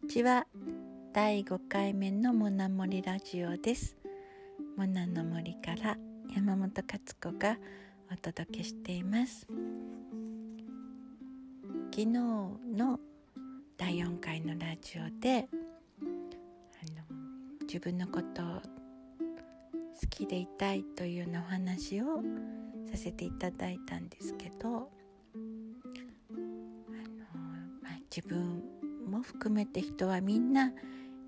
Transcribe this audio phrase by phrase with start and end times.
[0.00, 0.46] にちは。
[1.12, 3.96] 第5回目のモナモリラジオです。
[4.76, 5.96] モナの森から
[6.32, 7.58] 山本勝子が
[8.12, 9.44] お届けしています。
[11.90, 13.00] 昨日の
[13.76, 17.16] 第4回のラジオであの
[17.62, 18.44] 自分のことを
[20.00, 22.22] 好きでいたいというようなお話を
[22.88, 24.88] させていただいたんですけどあの、
[27.82, 28.77] まあ、自分
[29.08, 30.72] も含めて人はみんな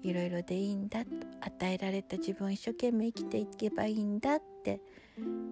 [0.02, 4.80] いろいろでいいんだと与えられた自分を一生懸命生きていけばいいんだって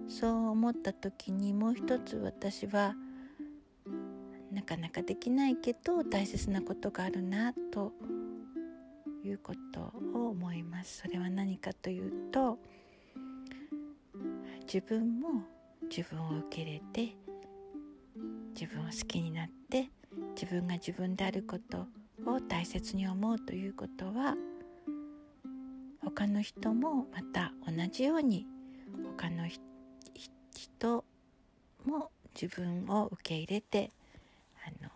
[0.07, 2.95] そう思った時にもう一つ私は
[4.51, 7.93] なかなかできないけど大切なことがあるなと
[9.23, 10.99] いうことを思います。
[11.03, 12.57] それは何かというと
[14.61, 15.43] 自分も
[15.89, 17.15] 自分を受け入れて
[18.59, 19.89] 自分を好きになって
[20.35, 21.87] 自分が自分であること
[22.33, 24.35] を大切に思うということは
[26.03, 28.47] 他の人もまた同じように
[29.17, 29.47] 他の
[30.51, 31.05] 人
[31.85, 33.91] も自分を受け入れて
[34.65, 34.89] あの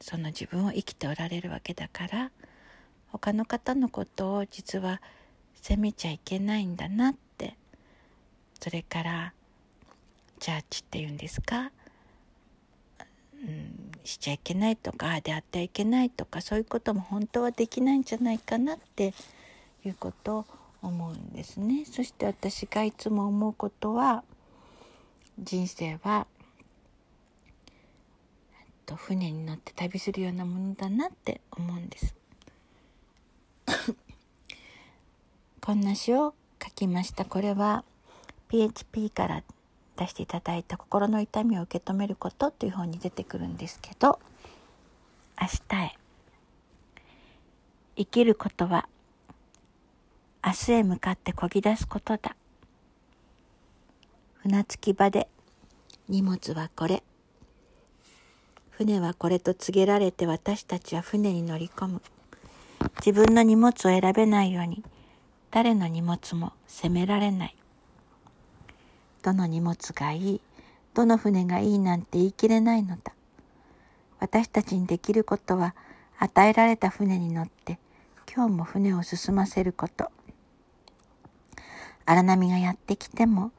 [0.00, 2.30] その自分を生きておられるわけだから
[3.08, 5.00] 他の方のことを実は
[5.54, 7.56] 責めちゃいけないんだなって
[8.60, 9.32] それから
[10.40, 11.70] ジャッジっていうんですか、
[13.34, 19.14] うん、しちゃいけないとかああであってはいけないとかそういうことも本当はできないんじゃないかなって
[19.84, 20.46] いうことを
[20.82, 21.86] 思うんですね。
[21.86, 24.22] そして私がいつも思うことは
[25.38, 26.26] 人生は
[28.84, 32.14] と船に乗って旅するようなものだなって思うんです
[35.60, 37.84] こんな詩を書きましたこれは
[38.48, 39.42] PHP から
[39.96, 44.18] 出していただいた心の痛みを受け止めることという本に出てくるんですけど
[45.40, 45.98] 明日へ
[47.96, 48.88] 生きることは
[50.44, 52.36] 明日へ向かってこぎ出すことだ
[54.42, 55.28] 船着き場で
[56.08, 57.02] 荷物はこれ
[58.76, 62.02] 船はこれと告げられて私たちは船に乗り込む。
[62.98, 64.82] 自分の荷物を選べないように
[65.52, 67.56] 誰の荷物も責められない。
[69.24, 70.40] どの荷物がいい、
[70.92, 73.14] どの船がいいなんて言い切れないのだ。
[74.20, 75.74] 私たちにできることは
[76.18, 77.78] 与えられた船に乗って
[78.30, 80.10] 今日も船を進ませること。
[82.04, 83.50] 荒波がやってきても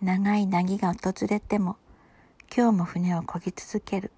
[0.00, 1.76] 長い凪が訪れても
[2.54, 4.10] 今日も船を漕ぎ続ける。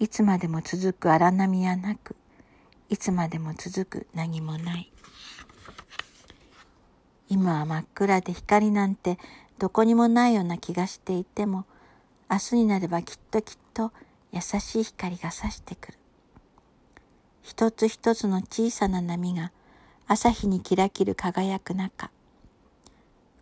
[0.00, 2.16] いつまでも続く荒波はなく、
[2.88, 4.92] いつまでも続く何もない。
[7.28, 9.18] 今は真っ暗で光なんて
[9.58, 11.64] どこにもないような気がしていても、
[12.30, 13.92] 明日になればきっときっと
[14.32, 15.98] 優しい光が差してくる。
[17.42, 19.50] 一つ一つの小さな波が
[20.06, 22.10] 朝日にキラキラ輝く中、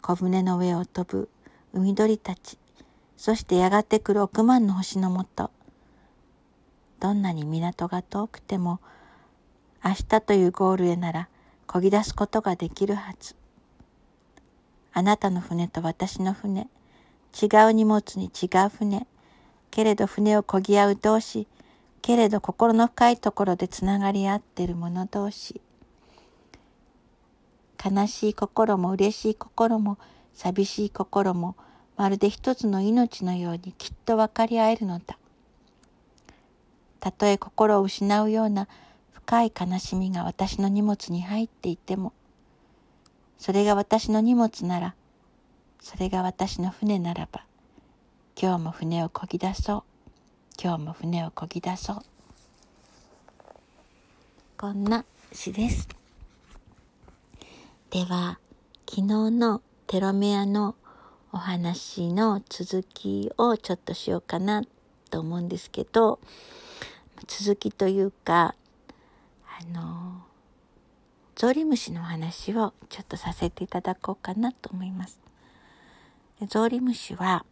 [0.00, 1.28] 小舟の上を飛ぶ
[1.74, 2.58] 海鳥たち、
[3.16, 5.50] そしてやがて来る億万の星のもと、
[6.98, 8.80] どんなに港が遠くても
[9.84, 11.28] 明日というゴールへなら
[11.66, 13.34] 漕ぎ出すことができるはず。
[14.98, 16.68] あなたの船と私の船、
[17.38, 19.06] 違う荷物に違う船、
[19.70, 21.46] けれど船を漕ぎ合う同士、
[22.00, 25.60] けれど心の深いところでつながり合ってる者同士。
[27.84, 29.98] 悲しい心も嬉しい心も
[30.32, 31.56] 寂しい心も
[31.98, 35.18] まるで一つの命のようにきっと分かり合えるのだ。
[37.00, 38.66] たとえ心を失うような
[39.12, 42.14] 深い悲しみが私の荷物に入っていても、
[43.38, 44.94] それが私の荷物なら、
[45.80, 47.44] それが私の船ならば、
[48.40, 49.82] 今日も船を漕ぎ出そう。
[50.62, 51.96] 今日も船を漕ぎ出そう。
[54.58, 55.88] こんな詩です。
[57.90, 58.38] では、
[58.88, 60.74] 昨日のテロメアの
[61.32, 64.62] お話の続きをちょっとしようかな
[65.10, 66.18] と思うんですけど、
[67.26, 68.54] 続きというか、
[69.46, 70.05] あの、
[71.36, 75.20] ゾウリムシの話をちょっとさせていただこうかなと思います。
[76.48, 77.44] ゾウリムシは、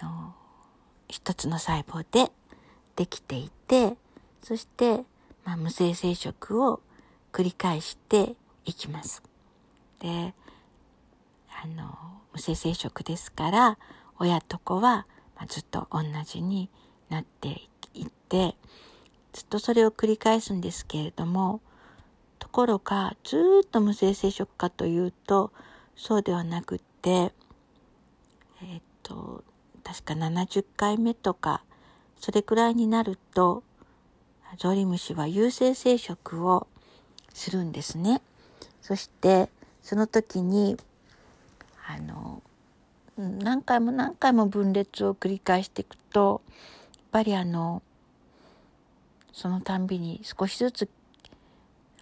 [0.00, 0.32] あの、
[1.08, 2.30] 一つの細胞で
[2.94, 3.96] できていて、
[4.42, 5.04] そして、
[5.44, 6.80] まあ、無性生殖を
[7.32, 9.24] 繰り返していきます。
[9.98, 10.32] で、
[11.62, 11.98] あの、
[12.32, 13.78] 無性生殖ですから、
[14.20, 16.70] 親と子は、まあ、ずっと同じに
[17.08, 17.62] なって
[17.92, 18.54] いって
[19.32, 21.60] ずっとそれを繰り返すんですけれども
[22.42, 25.52] ところがずっと無性生殖かというと
[25.94, 29.44] そうではなくってえー、っと
[29.84, 31.62] 確か70回目とか
[32.20, 33.62] それくらいになると
[34.58, 36.66] ゾウリムシは有性生殖を
[37.32, 38.20] するんですね。
[38.82, 39.48] そして
[39.80, 40.76] その時に
[41.86, 42.42] あの
[43.16, 47.82] 何回も何回も分裂を繰り返していくとやっぱりあの
[49.32, 50.88] そのたんびに少しずつ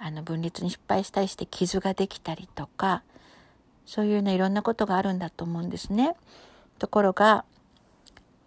[0.03, 3.03] あの分裂に失敗したりして傷ができたりとか
[3.85, 6.17] そういうねいろんなことがあるんだと思うんですね。
[6.79, 7.45] ところが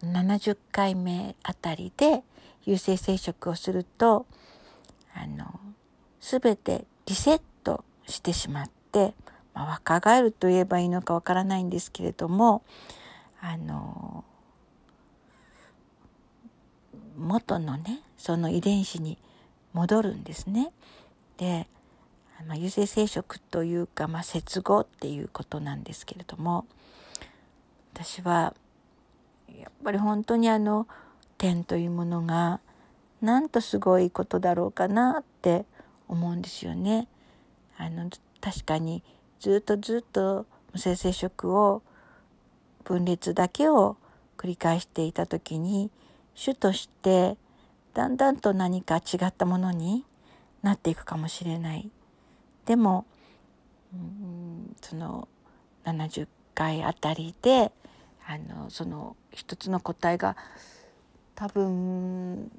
[0.02, 2.24] 70回目あたりで
[2.64, 4.26] 有性生殖をすると
[5.14, 5.60] あの
[6.20, 9.14] 全てリセットしてしまって、
[9.54, 12.62] まあ、若返ると言えばいいのかわからないんですけれども
[13.40, 14.24] あの
[17.16, 19.18] 元のねその遺伝子に
[19.72, 20.72] 戻るんですね。
[21.38, 21.66] で、
[22.46, 26.66] まあ、有性生殖というか、まあ、接合っていうことなんですけれども
[27.92, 28.54] 私は
[29.58, 30.86] やっぱり本当にあの
[31.38, 32.60] 天というものが
[33.22, 35.64] なんとすごいことだろうかなって
[36.08, 37.08] 思うんですよね。
[37.78, 38.10] あの
[38.40, 39.02] 確かに
[39.40, 41.82] ずっとずっと無性生殖を
[42.84, 43.96] 分裂だけを
[44.36, 45.90] 繰り返していた時に
[46.34, 47.36] 主として
[47.94, 50.04] だんだんと何か違ったものに
[50.64, 51.90] なっていくかもしれない。
[52.64, 53.04] でも、
[53.92, 55.28] うん、その
[55.84, 57.70] 70回あたりで
[58.26, 60.36] あのその一つの個体が
[61.34, 62.50] 多分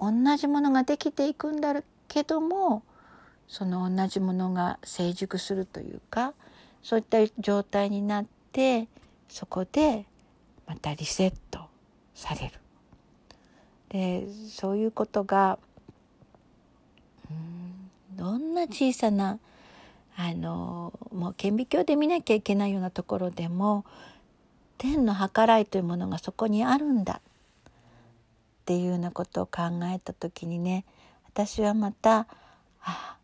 [0.00, 2.82] 同じものができていくんだけども
[3.46, 6.34] その同じものが成熟するというか
[6.82, 8.88] そういった状態になって
[9.28, 10.06] そこで
[10.66, 11.66] またリセット
[12.14, 12.54] される。
[13.90, 15.58] でそういうことが
[18.16, 19.38] どんな小さな
[20.16, 23.84] あのもう顕微鏡で見なきゃいけないようなところでも
[24.76, 27.30] 天の計らいというものがそこにあるんだっ
[28.64, 30.84] ていうようなことを考えた時にね
[31.24, 32.26] 私はまた
[32.82, 33.16] あ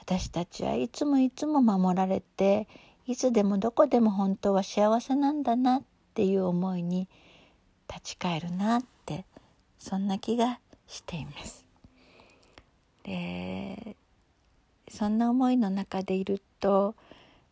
[0.00, 2.66] 私たちはいつもいつも守られて
[3.06, 5.82] いつでもどこでも本当は幸せなんだなっ
[6.14, 7.08] ていう思いに
[7.88, 9.24] 立ち返るなって
[9.78, 11.61] そんな気がしています。
[13.04, 13.96] で
[14.88, 16.94] そんな思いの中でいると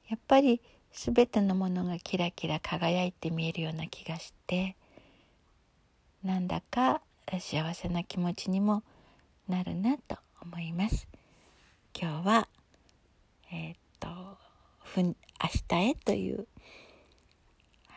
[0.09, 0.61] やっぱり
[0.93, 4.77] 全てのものがキラキラ輝いて見えるような気がして
[6.23, 7.01] なんだか
[7.39, 8.83] 幸せな気持ちにも
[9.49, 11.07] なるなと思います。
[11.99, 12.49] 今日は
[13.53, 14.09] えー、っと
[14.97, 15.15] 「明
[15.69, 16.47] 日へ」という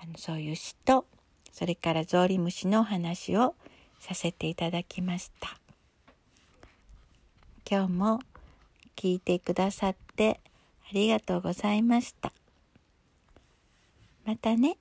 [0.01, 1.05] あのそういう詩と
[1.51, 3.55] それからゾウリムシのお話を
[4.00, 5.62] させていただきました。
[7.74, 8.20] 今日も
[8.96, 10.40] 聞いてくださって
[10.92, 12.31] ありがとうございました。
[14.28, 14.78] またね。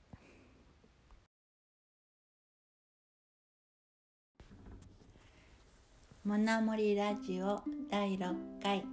[6.23, 8.85] モナモリラジオ第6回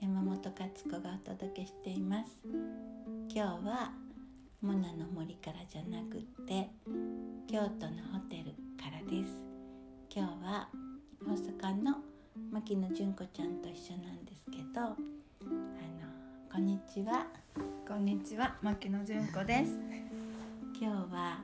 [0.00, 2.36] 山本勝子がお届けしています
[3.28, 3.92] 今日は
[4.60, 6.68] モナの森からじゃなくって
[7.48, 9.40] 京都のホテルからです
[10.12, 10.68] 今日は
[11.24, 11.30] 大
[11.70, 12.15] 阪の
[12.52, 14.96] 牧野純子ちゃんと一緒なんですけどあの
[16.52, 17.26] こんにちは。
[17.88, 19.72] こんにちは牧野純子です。
[20.78, 21.38] 今日は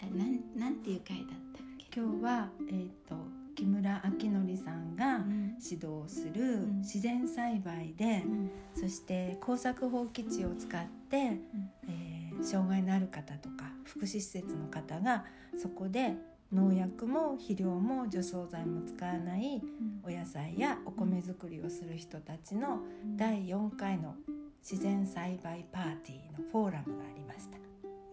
[0.00, 1.26] あのなんなんていう回だっ
[1.56, 2.00] たっけ？
[2.00, 3.16] 今日はえっ、ー、と
[3.54, 5.20] 木村明則さんが
[5.62, 15.24] 指導する自然栽培で、うん、そして耕作放棄地を使って、うん、えー、障害のある方とか福祉施設の方が
[15.56, 16.14] そこで
[16.52, 19.60] 農薬も肥料も除草剤も使わない
[20.04, 22.80] お野菜やお米作りをする人たちの
[23.16, 24.14] 第4回の
[24.62, 27.58] 自然栽培パーティーのフォーラムがありました。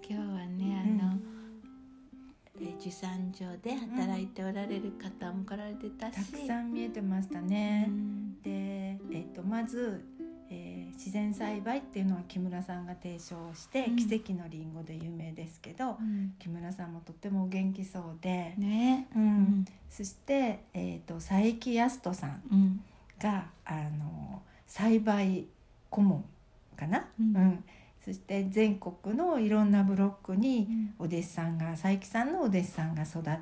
[0.07, 1.13] 今日はねあの、
[2.59, 7.85] うん、え受産所で働いておられる方も来られてたし、たくさん見えてましたね。
[7.87, 10.12] うん、で、えっとまずえー、
[10.93, 19.07] 自然栽培っていうのは木村さんが提唱して、うん、奇跡のりんごで有名ですけど、うん、木村さんもとってもお元気そうで、ね。
[19.15, 22.81] うん、そして、えーと、佐伯康人さん
[23.19, 25.45] が、あの栽培
[25.89, 26.25] 顧問
[26.75, 27.63] かな、うん。
[28.03, 30.67] そして全国のいろんなブロックに
[30.99, 33.37] お弟子さんが佐伯さんのお弟子さんが育っ、うん、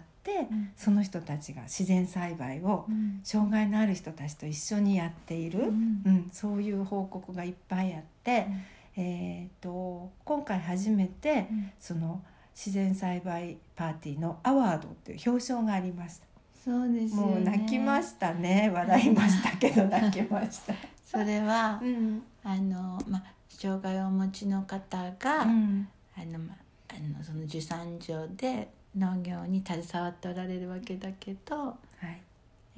[0.76, 2.86] その人たちが自然栽培を
[3.24, 8.48] 障害のある人たちと一緒にやっている、うん、うん、そういう報告がいっぱいあって、
[8.96, 11.48] えーと、今回初めて、
[11.80, 12.22] その
[12.56, 16.26] 自然栽培パーティーのアワードっていう表彰がありました。
[16.64, 18.70] そうです、ね、もう泣きましたね。
[18.72, 20.74] 笑いましたけど泣きました。
[21.04, 26.56] それは、 うん、あのまあ障害をお持ちの方が、うん、あのま
[26.90, 31.74] あのその受産所で農業に携わっておられるわけだけどは
[32.08, 32.22] い。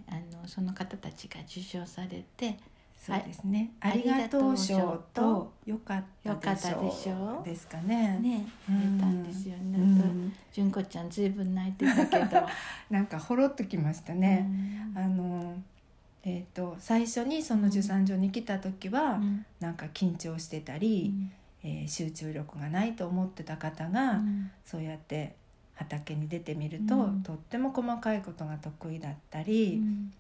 [0.08, 2.58] あのその方たちが受賞されて
[3.06, 6.04] そうですね、あはいりがとう賞とよかっ
[6.40, 8.18] たでしょうですかね。
[8.22, 8.98] ねうん。
[8.98, 9.78] 出たんですよね。
[9.78, 10.34] うん。
[10.54, 12.48] 純子ちゃんずいぶん泣いてたけど。
[12.90, 14.48] なんかほろっときましたね、
[14.96, 15.04] うん。
[15.04, 15.54] あの
[16.24, 19.46] えー、と最初にその受産所に来た時は、うん。
[19.60, 21.14] なんか緊張してたり、
[21.62, 24.50] えー集中力がないと思ってた方が、うん。
[24.64, 25.36] そうやって
[25.84, 27.24] 畑に出てみると、うん。
[27.24, 30.14] とっても細かいことが得意だったうりん。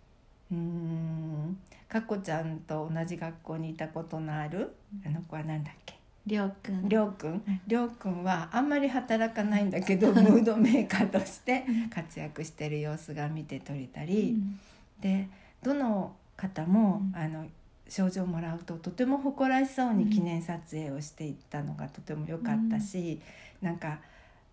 [0.51, 1.58] うーん。
[1.89, 4.74] かっこちゃんと同じ学校にいたことのある
[5.05, 5.93] あの子はなんだっけ？
[6.25, 6.88] りょうくん。
[6.89, 7.41] りょうくん。
[7.67, 14.60] りょうくんはあんまり働かないんだけど ムードメーカーとして活躍してる様子が見て取れたうり、ん。
[15.00, 15.27] で
[15.62, 17.20] どの方も、うん。
[17.20, 17.46] あの
[17.89, 23.22] 賞状をもらうととても誇らしそうに記念撮影をしていったのがとても良かったし、
[23.62, 24.00] なんか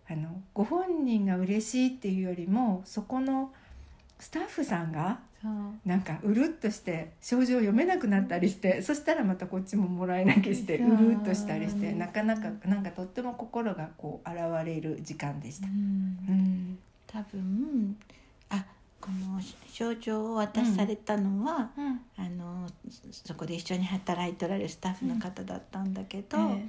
[0.09, 3.53] あのご本人が嬉しいっていうよりもそこの
[4.19, 5.19] スタッフさんが。
[5.85, 10.87] なんかうるっとして症状読めなくなったりしてそしたらまたこっちももらい泣きしてそう。
[10.89, 15.67] うるっとしたりしてなかなかなんかとっても心がこう現れる時間でした。
[15.67, 15.71] う。
[15.71, 15.73] ん。
[15.73, 16.79] うん。
[17.07, 17.97] 多分
[18.49, 18.63] あ
[18.99, 22.01] この症状を渡されたのは、うん。
[22.17, 22.67] あの
[23.11, 26.67] そそこで一緒に働いておられるスタッフの方だったんだけど、え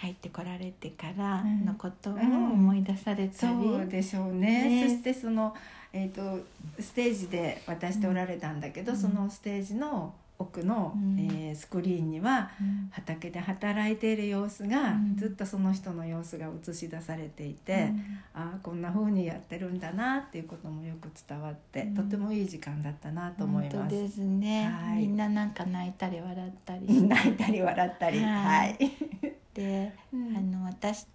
[0.00, 1.64] 入ってこられてからうん。
[1.64, 4.82] のことを思い出されえたり、そうでしょうね。
[4.82, 4.88] ね。
[4.88, 5.54] そしてその、
[5.92, 6.44] えー、と
[6.80, 8.98] ステージで渡しておられたんだけど、うん。
[8.98, 11.18] そのステージの奥の、うん。
[11.18, 12.88] えースクリーンにはうん。
[12.92, 15.16] 畑で働いている様子が、うん。
[15.16, 17.90] ずっとその人の様子が映し出されていて、
[18.34, 21.94] ああこんな風にやってるんだなっていうこともよく伝わって、うん。
[21.96, 23.76] とてもいい時間だったなと思います。
[23.78, 24.98] 本当ですね、はい。
[24.98, 29.37] みんななんか泣いたり笑ったり 泣いたり笑ったり、ははいい。
[29.58, 30.36] で、うん。
[30.36, 31.06] あの私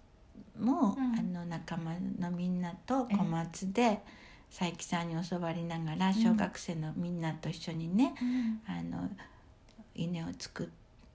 [0.60, 1.18] も、うん。
[1.18, 4.00] あの仲間のみんなと小松で
[4.50, 8.14] 佐伯さんに教わりながら小学生のみんなと一緒にね、
[8.68, 9.08] あの
[9.94, 10.66] 稲を作っ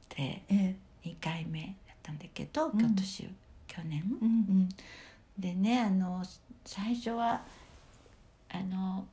[0.09, 2.79] てえ2回目だったんだけど、うん。
[2.79, 3.29] 今年
[3.67, 4.69] 去年、
[5.37, 6.23] でねあの
[6.65, 7.43] 最初は
[8.49, 9.05] あの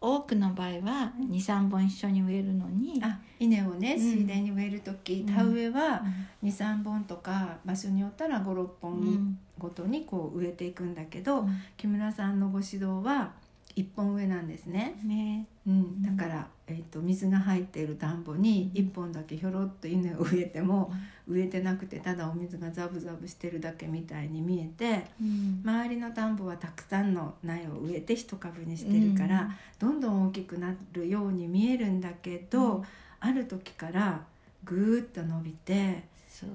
[0.00, 4.00] 多くの場合はうん23本一緒に植えるのに、あ稲をねうん。
[4.00, 5.34] 水田に植える時、うん。
[5.34, 6.02] 田植えは
[6.42, 6.48] うん。
[6.48, 9.38] 23本とか場所によったら56う本ん。
[9.58, 11.60] ごとにこう植えていくんだけど、うん。
[11.76, 13.32] 木村さんのご指導は
[13.78, 15.00] 1本植えなんですね。
[15.04, 15.46] ね。
[15.66, 20.92] うん、だから、えー、と水が入っている田んぼに1本だけひょろっと稲を植えても
[21.26, 25.62] 植えてなくてただお水がザブザブしてるだけみたいに見えてうん。
[25.64, 32.84] 周りの田んぼはたくさんの苗を植えて一株にしてるから、どんどん大きくなるように見えるんだけど、うん。
[33.20, 34.24] ある時から
[34.64, 36.50] ぐーっと伸びてそう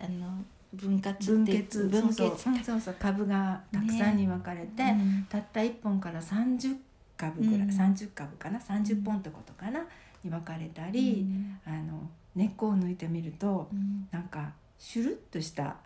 [0.00, 0.44] あの
[0.74, 5.26] 分割分って結分そうそう割そう株がたくさんに分かれて、うん。
[5.28, 6.76] たった1本から30
[7.16, 7.68] 株ぐらい、うん。
[7.70, 9.80] 30株かな30本ってことかな
[10.22, 11.26] に分かれたり、
[11.64, 14.08] あの根っこを抜いてみるとうん。
[14.10, 15.76] なんかシュルッとした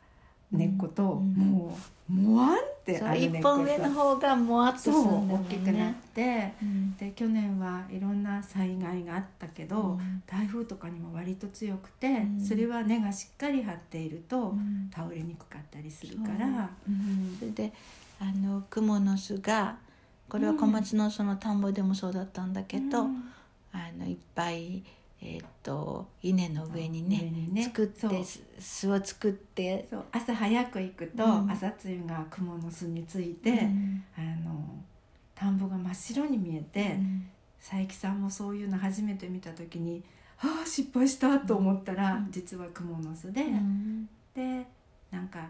[0.51, 1.35] 根っこと、うん。
[1.35, 1.79] も
[2.11, 2.52] うもわん
[2.83, 6.01] ってあ一本上の方がもわっと大きくなっね。
[6.15, 6.53] て。
[6.61, 6.97] うん。
[6.97, 10.23] で去年はいろんな災害があったけど、うん。
[10.27, 12.41] 台風とかにも割と強くて、うん。
[12.45, 14.91] それは根がしっかり張っていると、うん。
[14.93, 16.91] 倒れにくかったりするから、う。
[16.91, 17.37] ん。
[17.39, 17.73] それで
[18.21, 19.77] あのクモの巣が
[20.29, 23.25] これは小松のその田んぼでもそうだったんだけど、うん。
[23.73, 24.83] あのいっぱい、
[25.25, 27.63] えー、と稲の上に上ねにね。
[27.63, 28.25] 作って
[28.59, 31.51] 巣を作って、朝早く行くと、うん。
[31.51, 34.05] 朝露が雲の巣について、うん。
[34.17, 34.83] あの
[35.35, 37.29] 田んぼが真っ白に見えて、うん。
[37.61, 40.03] 佐伯さんもそういうの初めて見た時に
[40.43, 42.29] 「ああ失敗した」と思ったら、うん。
[42.33, 44.09] 実は蜘蛛の巣で、うん。
[44.35, 44.67] で
[45.13, 45.47] なんか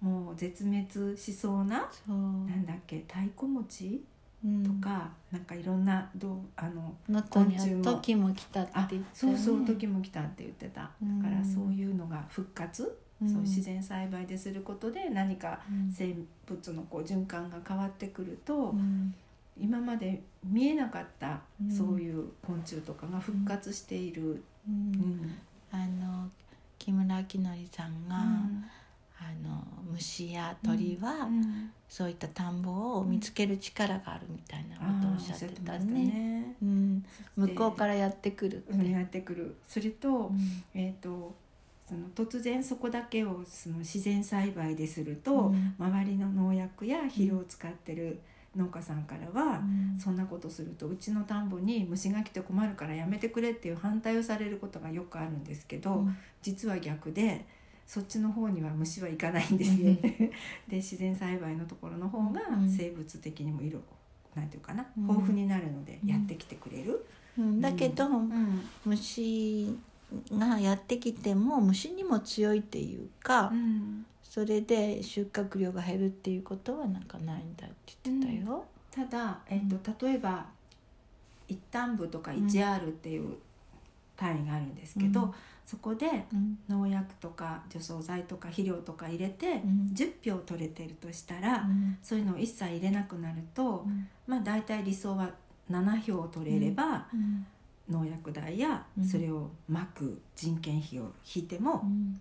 [0.00, 2.16] もう絶滅しそうな、そう。
[2.16, 3.86] なんだっけ太鼓餅？
[3.86, 4.00] うん
[4.42, 6.94] とか、なんかいろんなどうあの
[7.28, 7.78] 昆虫も。
[7.78, 11.22] は時も来たって言あって、ね、そうそう時も来たって言ってた、うん。
[11.22, 13.28] だからそういうのが復活、うん。
[13.28, 15.92] そう自然栽培ですることで何かうん。
[15.92, 16.14] 生
[16.46, 19.14] 物のこう循環が変わってくると、うん。
[19.58, 24.36] 今まで見えなかったうんそういう昆虫とかが復活している、う
[24.68, 25.38] うんん
[25.70, 26.30] あの
[26.78, 28.64] 木村明則さんが、うん
[29.20, 29.62] あの
[29.92, 36.04] 虫や鳥は、うんそういった田んぼを見つける力があるみたいなことをおっしゃってたね。
[36.04, 36.56] ね。
[36.62, 39.56] うん、向こうでからやってくるやってくる。
[39.66, 40.62] それと,、うん。
[40.72, 41.34] えー、と
[41.88, 45.74] その突然そこだけをその自然栽培ですると、うん。
[45.80, 48.20] 周りの農薬や肥料を使ってる
[48.54, 49.62] 農家さんからは、う
[49.96, 49.98] ん。
[49.98, 56.16] そんなことするとうちの田んぼに虫が来て困るからやめてくれっていう反対をされることがよくあるんですけど、うん。
[56.40, 57.44] 実は逆で
[57.90, 59.98] そっちの方には虫は行かないんですよね。
[60.68, 62.70] で自然栽培のところの方がうん。
[62.70, 63.80] 生物的にも色
[64.32, 65.02] なんていうかなうん。
[65.08, 67.04] 豊富になるのでやってきてくれる。
[67.36, 67.60] うん。
[67.60, 68.60] だけど、うん。
[68.84, 69.76] 虫
[70.30, 74.06] がやってきても虫にも強いっていうか、うん。
[74.22, 78.66] それで収穫量が減るっていうことはなんかないんだって言ってたよ。
[78.92, 80.46] ただ、えっと例えば
[81.48, 83.36] 一旦部とか 1R っていう
[84.16, 85.32] 単位があるんですけど、うん
[85.70, 86.58] そこでうん。
[86.68, 89.90] 農薬とか除草剤とか肥料とか入れてうん。
[89.94, 91.96] 10票取れてるとしたら、うん。
[92.02, 94.08] そういうのを一切入れなくなると、うん。
[94.26, 95.30] まあ大体理想は
[95.70, 97.46] 7票取れれば、うん。
[97.88, 99.04] 農薬代やうん。
[99.06, 102.20] それをまく人件費を引いてもうん。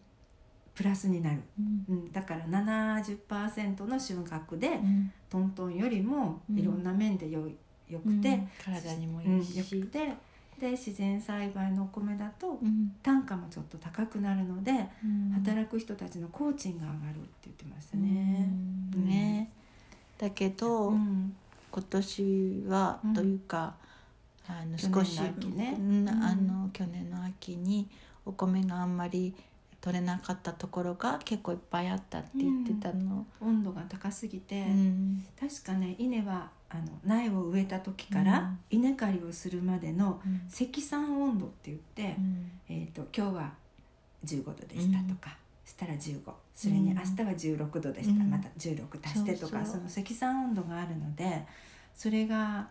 [0.76, 1.96] プラスになる、うん。
[1.96, 5.12] うん、だから70%の収穫でうん。
[5.28, 6.60] トントンよりもうん。
[6.60, 7.48] いろんな面でよ
[7.90, 8.22] よくうん。
[8.22, 10.14] て、体にもいいし、くて
[10.60, 12.92] で自然栽培のお米だとうん。
[13.02, 14.72] 単価もちょっと高くなるので、
[15.04, 15.32] うん。
[15.34, 18.50] 働く人たちの工賃が上がるって言ってましたね。
[18.96, 19.08] うん。
[19.08, 19.52] ね。
[20.18, 21.36] だけど、うん。
[21.72, 23.76] 今年は、うんというか
[24.48, 25.26] あの少しあ
[26.36, 27.88] の去年の秋に
[28.26, 29.36] お米があんまり
[29.80, 33.28] 取れなかったところが結構いっぱいあったって言ってたの。
[33.40, 35.26] 温度が高すぎて、うん。
[35.40, 40.42] 確かね稲はあの苗を植えた時から稲刈りをするまでのうん。
[40.48, 42.52] 積算温度って言って、うん。
[42.70, 43.54] えー、と今日は
[44.26, 45.36] 15度でしたとか、
[45.66, 46.20] したら15
[46.54, 48.30] それに明日は16度でした、うん。
[48.30, 51.46] また16足してとか、その積算温度があるので
[51.96, 52.68] それが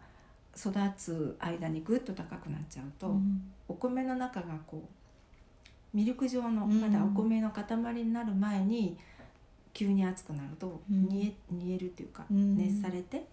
[0.56, 3.42] 育つ間にぐっと高くなっちゃうと、うん。
[3.68, 6.80] お米の中がこうミルク状のうん。
[6.80, 7.64] まだお米の塊
[7.94, 8.98] になる前に
[9.72, 11.08] 急に熱くなるとうん。
[11.08, 12.56] 煮え煮えるっていうか、うん。
[12.56, 13.26] 熱されて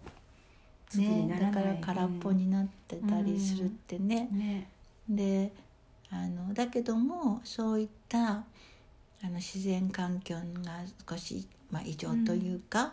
[0.88, 4.28] 粒にね、ならだから空っぽになってたりするってね。
[4.32, 4.68] うんね。
[5.08, 5.52] で
[6.10, 8.44] あのだけどもそういったあ
[9.24, 12.92] の自然環境が少し、まあ、異常というか、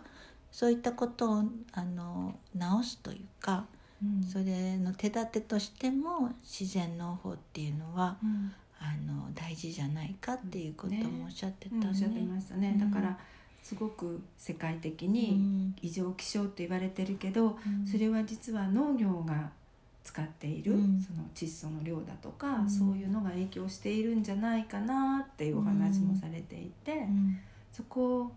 [0.52, 3.66] そういったことをあの直すというか
[4.02, 4.24] うん。
[4.24, 8.54] それの手立てとしても自然農法っていうのはうん。
[8.80, 11.82] あの大事じゃないかっていうこともおっしゃってたね。
[11.84, 13.18] うんおっしゃってましたね、うんだから
[13.64, 15.76] すごく世界的うにん。
[15.82, 17.88] 異常気象って言われてるけど、うん。
[17.88, 19.50] それは実は農業が
[20.04, 21.02] 使っている、うん。
[21.02, 22.70] その窒素の量だとか、うん。
[22.70, 27.40] そういうのが影響しているんじゃないかなっていうお話もされていて、うん。
[27.72, 28.32] そこを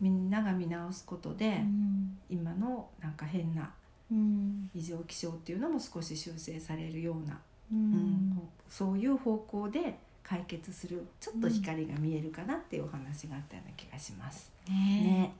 [0.00, 2.18] みんなが見直すことで、うん。
[2.30, 3.70] 今のなんか変な
[4.10, 4.70] うん。
[4.74, 7.34] 異常気象っていうのも少し修正されるような、
[7.70, 8.48] ううんん。
[8.68, 14.50] そういう方向で解決するちょっと光が見えるかなっていうお話があったような気がします。
[14.68, 15.32] ねね。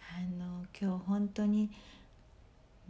[0.00, 1.70] あの今日本当に、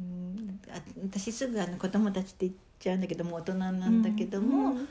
[0.01, 4.89] うん、あ私すぐあの子供たちって言っちゃうんだけどもう大人なんだけども、うん。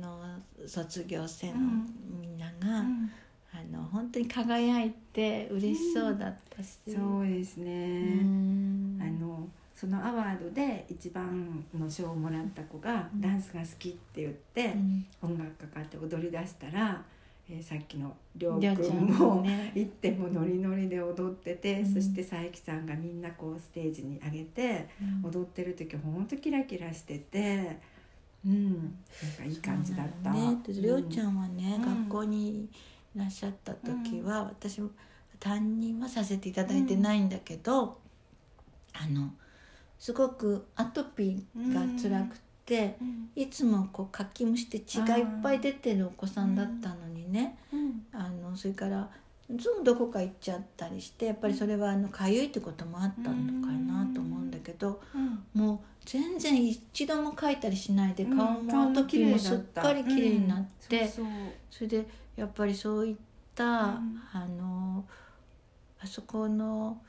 [0.00, 0.18] の
[0.66, 1.86] 卒業生のうん
[2.20, 3.10] みんなが、うん。
[3.52, 8.18] あの本当に輝いて嬉しそうだったし、そうですうね、
[9.74, 13.20] そのアワードで一番の賞をもらった子がうん。
[13.20, 15.06] ダンスが好きって言ってう、ん。
[15.22, 17.02] 音楽かかって踊り出したら、
[17.48, 19.72] えーさっきのりょうくんももね。
[19.76, 21.92] 行ってもノリノリで踊ってて、うん。
[21.92, 24.88] そして佐伯さんがみんなこうステージに上げて
[25.24, 25.30] うん。
[25.30, 27.78] 踊ってる時ほんとキラキラしてて
[28.46, 28.74] うん。
[28.74, 30.32] なんかいい感じだった。
[30.32, 31.82] ね、でりょうちゃんはね、うん。
[31.82, 32.68] 学校に
[33.16, 34.90] いらっしゃった時は、私も
[35.40, 37.98] 担任はさせていただいてないんだけど、
[38.92, 39.32] あの
[40.04, 43.30] すごくアトピーが辛くて、うん。
[43.34, 48.04] いつもこうかきむして血がいっぱい出てるお子さんだったのにね、うん。
[48.12, 49.08] あのそれから
[49.50, 55.42] いつもどこか行っちゃったりしてやっぱりそれはあのかゆいってこともあったのかなと思うんだけど、うん。
[55.54, 58.36] もう全然一度も描いたりしないでうん。
[58.36, 61.08] 顔も時もすっかり綺麗になって、うん。
[61.70, 63.16] それでやっぱりそういっ
[63.54, 64.20] た、ん。
[64.34, 65.06] あの
[65.98, 67.00] あそこの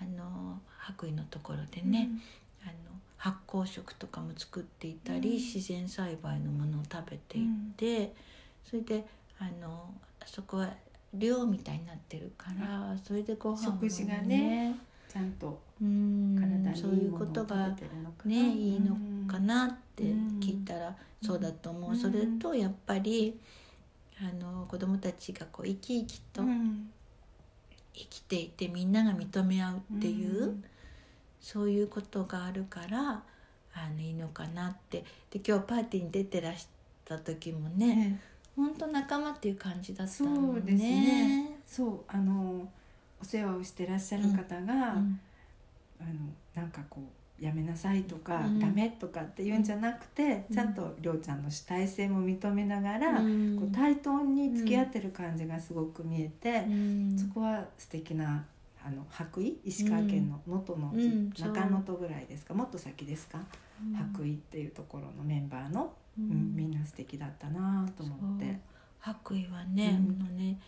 [0.00, 2.08] あの白衣のところでね、
[2.62, 2.72] あの
[3.16, 5.36] 発酵食とかも作っていたり、うん。
[5.36, 7.46] 自然栽培のものを食べていっ
[7.76, 8.14] て、
[8.64, 9.04] それで
[9.38, 10.70] あのあそこは
[11.14, 14.76] 寮みたいになってるから、それでご飯も食事がね
[15.12, 17.74] ちゃんとうん体そういうことが
[18.24, 18.96] ねいいの
[19.26, 20.40] かなってうん。
[20.40, 21.96] 聞いたらそうだと思う、うん。
[21.98, 23.38] それとやっぱり
[24.20, 26.90] あの子供たちがこう生き生きとうん。
[27.94, 30.64] 生きていてみんなが認め合うっていう、うん
[31.48, 33.22] そういうことがあるから
[33.72, 35.02] あのいいのかなって。
[35.30, 36.68] で今日パーティーに出てらし
[37.06, 38.20] た時もねね
[38.54, 40.60] 本当仲間っていう感じだったそのね。
[40.60, 41.58] うですね。
[41.66, 42.68] そうあの
[43.22, 45.20] お世話をしてらっしゃる方が、うん
[46.00, 46.10] あの
[46.54, 48.58] なんかこうやめなさいとか、うん。
[48.58, 50.54] ダメとかっていうんじゃなくて、うん。
[50.54, 53.58] ちゃんとりょうちゃんの主体性も認めながら、うん。
[53.58, 57.16] こう対等に付き合ってる感じがすごく見えて、うん。
[57.18, 58.44] そこは素敵な
[58.84, 60.92] あの白衣石川県の能登の、
[61.34, 62.54] 中能登ぐらいですか？
[62.54, 63.38] もっと先ですか、
[63.96, 68.58] 白衣っていうところのメンバーの、ううんんみんな素敵だったなと思って。
[69.00, 70.20] 白衣はね,、うん。
[70.20, 70.58] あのね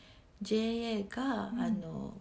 [0.42, 1.60] JA が、うん。
[1.60, 2.14] あの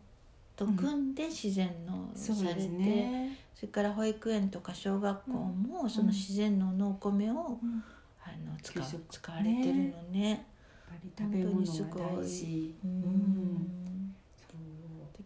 [0.56, 3.38] と組んで自然農そうですされて、ね。
[3.54, 5.89] それから保育園とか小学校も、うん。
[5.89, 7.84] その自然農のお米を、うん。
[8.23, 10.30] あの使使われてるのね。
[10.30, 10.39] やっ
[10.88, 12.75] ぱり食べ物が大事。
[12.84, 13.88] ううん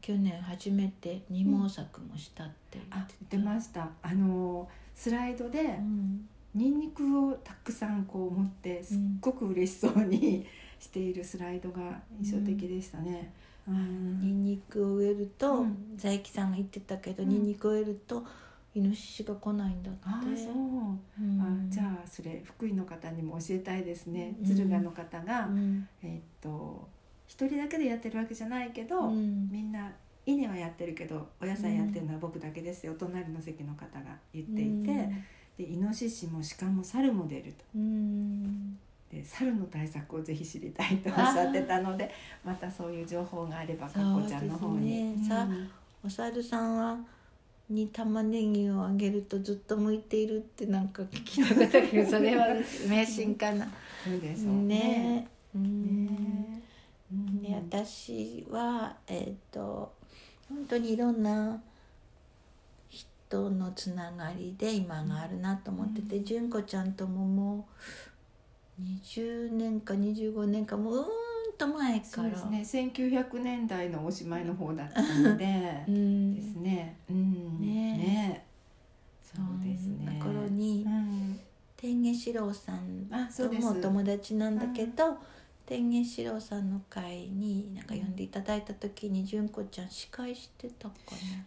[0.04, 3.89] 去年初めて二毛作もしたって言あって出ました。
[4.02, 6.28] あのスライドでうん。
[6.54, 10.46] ニンニクをたくさんこう持ってすっごく嬉しそうに
[10.78, 13.32] しているスライドが印象的でしたね。
[13.66, 14.20] うん。
[14.20, 15.98] ニンニクを植えると、うん。
[16.00, 17.30] 佐伯さんが言ってたけど、うん。
[17.30, 18.26] ニンニクを植えると
[18.76, 20.00] イノシシが来ないんだって。
[20.06, 21.42] あそう、うん。
[21.42, 24.36] あじゃあそれ福井の方にも教えたいですね。
[24.42, 24.46] うん。
[24.46, 25.88] 敦賀の方が、うん。
[26.04, 26.89] えーっと
[27.34, 29.50] 一人だけでやってるわけじゃないけど、うん。
[29.52, 29.91] みんな
[30.24, 35.10] 稲はやってるけどお野菜やってるのは僕だけですよ、隣の席の方が言っていて、
[35.58, 37.65] でイノシシも鹿も猿も出ると。
[37.76, 38.78] うん。
[39.12, 42.12] で猿の対策をぜひ知りたいとおっしゃってたので
[42.43, 45.17] またそういう情報があればかっこちゃんの方に。
[45.17, 45.28] ね。
[45.28, 45.69] さうん。
[46.06, 46.98] お猿さんは
[47.67, 51.88] に玉ねぎをあげるとずっと向いているってなんか聞いたことある。
[51.88, 52.48] け どそれは
[52.88, 53.67] 迷信かな。
[54.04, 55.28] そうでしょうね。
[55.56, 55.63] うね。
[55.63, 56.62] んうん
[57.41, 59.93] で私はえっ、と
[60.49, 61.62] 本当にいろんな
[62.89, 67.67] 人のつながりで今があるなと思ってて、純子ちゃんともも
[68.80, 71.06] う20年か25年かもううーん
[71.58, 72.12] と前から。
[72.12, 72.62] そうですね。
[72.93, 76.36] 1900年代のおしまいの方だったので うん。
[76.36, 76.95] ですね。
[77.10, 77.60] うん。
[77.60, 77.97] ね。
[77.97, 78.45] ね。
[79.23, 80.19] そうですね。
[80.23, 81.39] 頃にうん。
[81.76, 85.17] 天元四郎さんともお友達なんだけど、
[85.65, 90.93] 天元四郎さんの会になんか呼んでいただいた時に純子ちゃん司会してたか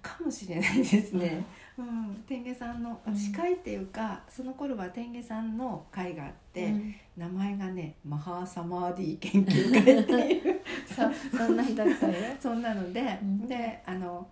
[0.00, 1.44] かもしれないですね。
[1.78, 3.14] うん、天下さんのうん。
[3.14, 6.94] 司会っていうか、その頃は天下さんの会があって、うん。
[7.16, 10.60] 名前がねマハーサマーディ研究会っていう。
[10.88, 12.14] そそんなんだったよ。
[12.40, 13.46] そんなので、うん。
[13.46, 14.26] であの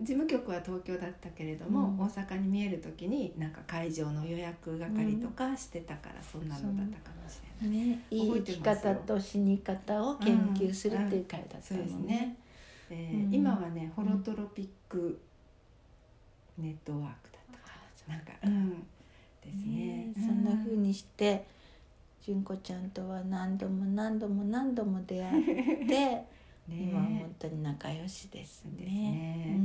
[0.00, 2.06] 事務局は東京だったけれども、うん。
[2.06, 7.78] 大阪に見える時になんか会場の予約係とかしてたから、そんなのだったかもしれない。
[7.88, 12.36] ね、いい生き方と死に方を研究するっていう会だったもんね。
[12.90, 12.96] ね。。
[12.96, 13.34] でうん。
[13.34, 15.18] 今はねホロトロピック
[16.58, 17.74] ネットワークだったか
[18.08, 18.16] な。
[18.16, 18.86] なんかうん。
[19.42, 20.06] ですね。
[20.06, 21.46] ねそんな風にして
[22.26, 25.44] 純子ちゃんとは何度も何度も何度も出会っ
[25.86, 26.26] て、 ね
[26.68, 29.56] 今は本当に仲良しですそうですね。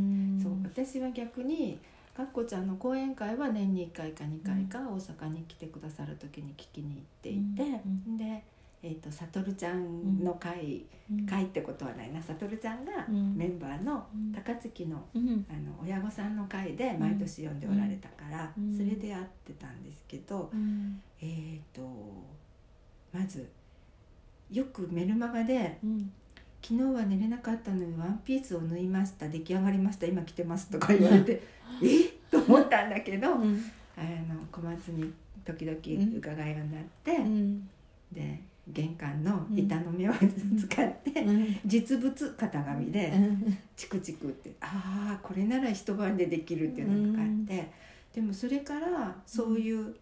[0.74, 1.78] 私は逆に
[2.16, 8.44] かっこちゃんの講演会は年に1回か2回か大阪に来てくださる時に聞きに行っていて、うんで、
[8.84, 11.26] えー、と悟ちゃんの会、うん。
[11.26, 12.22] 会ってことはないな。
[12.22, 13.36] 悟ちゃんがうん。
[13.36, 14.32] メンバーのうん。
[14.32, 15.46] 高槻のうん。
[15.50, 18.74] あの親御さんの会で毎年呼んでおられたから、うん。
[18.76, 21.02] それで会ってたんですけど、うん。
[21.22, 21.82] えー、と
[23.14, 23.48] まず
[24.50, 26.12] よくメルマガでうん
[26.64, 29.28] 「昨日は寝れなかったのにワンピースを縫いました。
[29.28, 30.06] 出来上がりました。
[30.06, 31.42] 今着てます」とか言われて
[31.82, 32.06] 「え？
[32.06, 33.64] っ?」と思ったんだけど、うん。
[33.98, 35.12] あの小松に
[35.44, 35.78] 時々
[36.18, 37.70] 伺いようになって、うん。
[38.12, 41.60] で玄関の板の目を使って、うん。
[41.66, 43.12] 実物型紙で。
[43.16, 43.58] うん。
[43.76, 47.72] チクチクってああこれなら一晩でできるっていうのがあって、
[48.14, 49.96] でもそれからそういう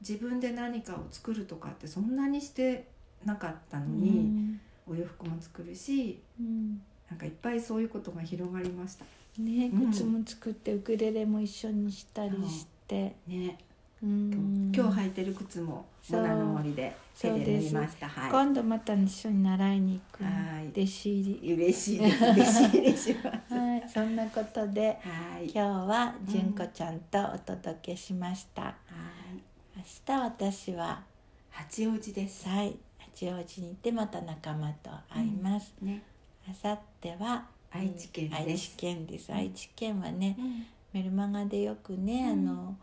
[0.00, 2.88] 自分で何かを作るとかってそんなにして
[3.24, 4.58] なかったのに、
[4.90, 9.04] お洋服も作るしうんなんかいっぱいそういうことが広がりました。
[9.38, 9.90] ねうん。
[9.90, 13.58] 靴も作ってウクレレも一緒にしたりして、ね、
[14.00, 14.72] うん。
[14.72, 18.08] 今日履いてる靴もモナの森で手で縫いました。
[18.08, 20.30] は今度また一緒に習いに行くは
[20.62, 20.68] い。
[20.68, 22.24] 弟子入い嬉しいです。
[22.24, 23.54] 嬉しい嬉しいます。
[23.54, 23.88] り はい。
[23.88, 25.44] そんなことではい。
[25.44, 29.42] 今日は純子ちゃんとお届けしました、はい。
[29.76, 31.02] 明日私は
[31.50, 32.48] 八王子です。
[32.48, 32.76] はい
[33.14, 36.02] 八王子に行ってまた仲間と会います、ね。
[36.46, 38.40] 明後日は愛知県です。
[38.42, 39.32] 愛知県です。
[39.32, 40.66] 愛知県はねうん。
[40.92, 42.48] メルマガでよくね、うん。
[42.48, 42.76] あの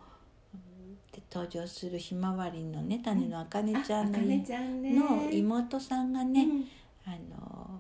[1.12, 6.66] で登場するひまわりのね種のあかねちゃんの,、の妹さんがね、うん。
[7.06, 7.80] あの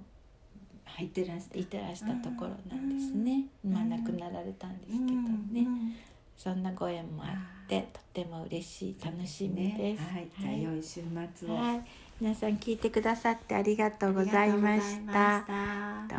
[0.86, 3.74] 入ってらしていてらしたところなんですね、うん。
[3.74, 5.22] まあ亡くなられたんですけどね、
[5.56, 5.96] うん。
[6.36, 7.28] そんなご縁もあ
[7.66, 10.04] ってとても嬉しい楽しみです。
[10.04, 11.02] はい、じゃあ良い週
[11.36, 11.58] 末を。
[12.20, 15.46] はい、皆さん聞いてくださってありがとうございました。
[16.10, 16.16] と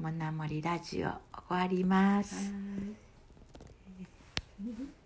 [0.00, 2.34] モナモリラジオ終わります。
[2.34, 2.50] は
[4.66, 5.03] い